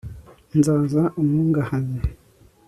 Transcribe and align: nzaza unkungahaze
nzaza 0.57 1.01
unkungahaze 1.19 1.99